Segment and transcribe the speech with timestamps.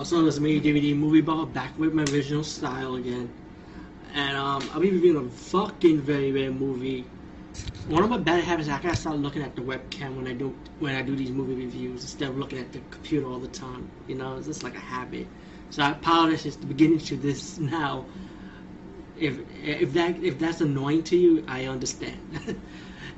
[0.00, 3.28] Also, this made DVD movie bar back with my original style again.
[4.14, 7.04] And um, I'll be reviewing a fucking very rare movie.
[7.86, 10.56] One of my bad habits I gotta start looking at the webcam when I do
[10.78, 13.90] when I do these movie reviews instead of looking at the computer all the time.
[14.08, 15.26] You know, it's just like a habit.
[15.68, 18.06] So I apologize at the beginning to this now.
[19.18, 22.16] If if that if that's annoying to you, I understand.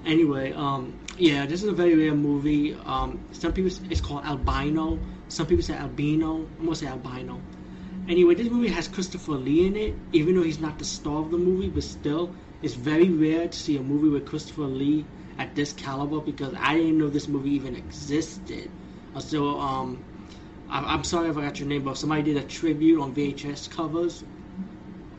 [0.06, 2.74] anyway, um, yeah, this is a very rare movie.
[2.84, 4.98] Um, some people it's called albino.
[5.28, 6.46] Some people say albino.
[6.58, 7.40] I'm gonna say albino.
[8.08, 11.30] Anyway, this movie has Christopher Lee in it, even though he's not the star of
[11.30, 15.04] the movie, but still, it's very rare to see a movie with Christopher Lee
[15.38, 18.70] at this caliber because I didn't know this movie even existed.
[19.20, 20.02] So, um,
[20.68, 23.70] I, am sorry if I got your name, but somebody did a tribute on VHS
[23.70, 24.24] covers.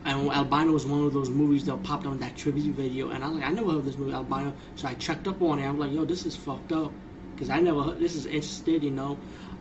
[0.04, 3.28] And Albino was one of those movies that popped on that tribute video, and I
[3.28, 5.66] like, I never heard of this movie Albino, so I checked up on it.
[5.66, 6.92] I'm like, yo, this is fucked up,
[7.34, 7.98] because I never heard.
[7.98, 9.16] This is interested, you know.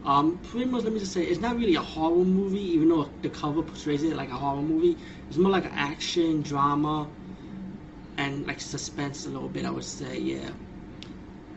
[0.06, 3.10] Um, pretty much, let me just say, it's not really a horror movie, even though
[3.22, 4.98] the cover portrays it like a horror movie.
[5.30, 7.08] It's more like an action, drama,
[8.18, 10.50] and like suspense a little bit, I would say, yeah.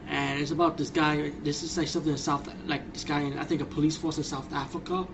[0.08, 1.32] And it's about this guy.
[1.42, 4.18] This is like something in South, like this guy in I think a police force
[4.18, 5.08] in South Africa.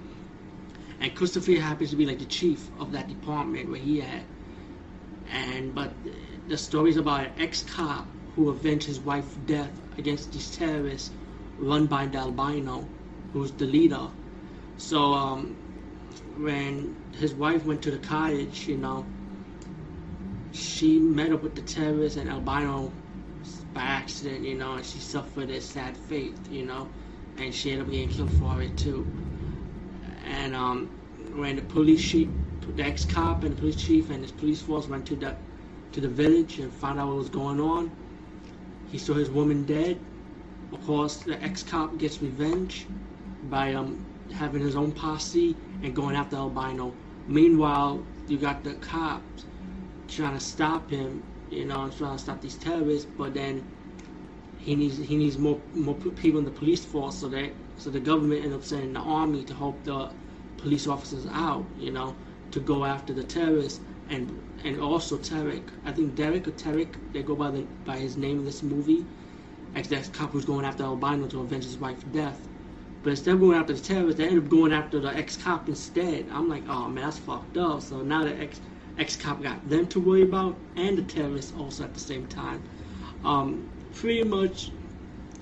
[1.02, 4.22] And Christopher happens to be like the chief of that department where he at.
[5.32, 5.92] And but
[6.46, 11.10] the story is about an ex-cop who avenged his wife's death against these terrorists
[11.58, 12.86] run by the albino
[13.32, 14.08] who's the leader.
[14.76, 15.56] So um,
[16.38, 19.04] when his wife went to the cottage, you know,
[20.52, 22.92] she met up with the terrorists and albino
[23.74, 26.88] by accident, you know, and she suffered a sad fate, you know,
[27.38, 29.04] and she ended up getting killed for it too.
[30.42, 30.88] And um,
[31.36, 32.28] when the police chief,
[32.74, 35.36] the ex-cop and the police chief and his police force went to the
[35.92, 37.92] to the village and found out what was going on,
[38.90, 40.00] he saw his woman dead.
[40.72, 42.86] Of course, the ex-cop gets revenge
[43.50, 44.04] by um,
[44.34, 45.54] having his own posse
[45.84, 46.92] and going after albino.
[47.28, 49.44] Meanwhile, you got the cops
[50.08, 53.08] trying to stop him, you know, trying to stop these terrorists.
[53.16, 53.62] But then
[54.58, 58.00] he needs he needs more more people in the police force, so that so the
[58.00, 60.10] government ends up sending the army to help the
[60.58, 62.14] police officers out, you know,
[62.52, 65.62] to go after the terrorists and and also Tarek.
[65.84, 69.04] I think Derek or Tarek, they go by the by his name in this movie.
[69.74, 72.38] Actually, that cop who's going after albino to avenge his wife's death.
[73.02, 76.26] But instead of going after the terrorists, they end up going after the ex-cop instead.
[76.30, 77.82] I'm like, oh man, that's fucked up.
[77.82, 78.60] So now the ex
[78.98, 82.62] ex-cop got them to worry about, and the terrorists also at the same time.
[83.24, 84.70] Um, pretty much,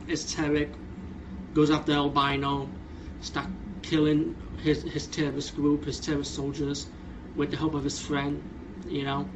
[0.06, 0.72] it's Tarek
[1.52, 2.68] goes after albino,
[3.20, 3.48] start
[3.90, 6.86] killing his his terrorist group, his terrorist soldiers,
[7.36, 8.42] with the help of his friend,
[8.88, 9.28] you know.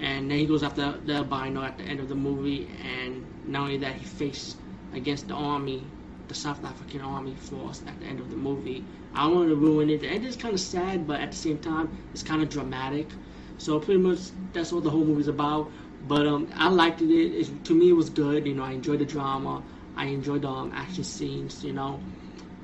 [0.00, 3.62] And then he goes after the albino at the end of the movie, and not
[3.62, 4.56] only that, he faces
[4.94, 5.84] against the army
[6.28, 8.84] the South African Army force at the end of the movie.
[9.14, 10.00] I don't want to ruin it.
[10.02, 13.08] The end is kind of sad, but at the same time, it's kind of dramatic.
[13.56, 14.20] So pretty much
[14.52, 15.70] that's what the whole movie's about.
[16.06, 17.10] But um, I liked it.
[17.10, 17.64] it.
[17.64, 18.46] To me, it was good.
[18.46, 19.62] You know, I enjoyed the drama.
[19.96, 21.64] I enjoyed the um, action scenes.
[21.64, 22.00] You know,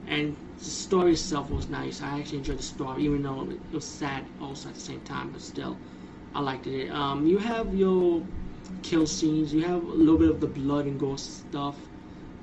[0.06, 2.03] and the story itself was nice.
[2.03, 5.31] I actually enjoyed the story, even though it was sad also at the same time.
[5.31, 5.76] But still,
[6.34, 6.91] I liked it.
[6.91, 8.22] Um, you have your
[8.82, 9.53] kill scenes.
[9.53, 11.76] You have a little bit of the blood and gore stuff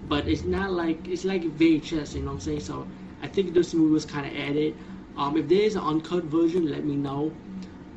[0.08, 2.60] but it's not like it's like VHS, you know what I'm saying?
[2.62, 2.88] So
[3.22, 4.76] I think this movie was kind of added.
[5.18, 7.32] Um, if there is an uncut version, let me know.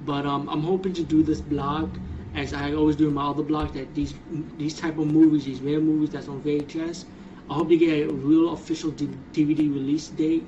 [0.04, 1.96] But um, I'm hoping to do this blog,
[2.34, 4.14] as I always do in my other blog, that these
[4.58, 7.04] these type of movies, these rare movies that's on VHS,
[7.50, 10.44] I hope they get a real official DVD release date.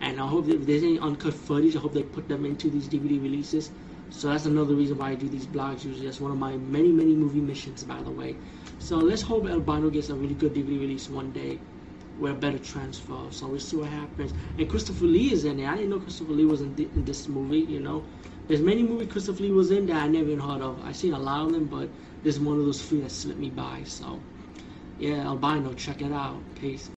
[0.00, 2.88] And I hope if there's any uncut footage, I hope they put them into these
[2.88, 3.70] DVD releases.
[4.10, 6.06] So that's another reason why I do these blogs usually.
[6.06, 8.36] That's one of my many, many movie missions, by the way.
[8.78, 11.58] So let's hope Albino gets a really good DVD release one day
[12.18, 13.18] with a better transfer.
[13.30, 14.32] So we'll see what happens.
[14.58, 15.66] And Christopher Lee is in it.
[15.66, 18.04] I didn't know Christopher Lee was in, in this movie, you know.
[18.46, 20.84] There's many movies Christopher Lee was in that I never even heard of.
[20.84, 21.88] I've seen a lot of them, but
[22.22, 23.82] this is one of those few that slipped me by.
[23.84, 24.20] So,
[24.98, 26.46] yeah, Albino, check it out.
[26.54, 26.90] Peace.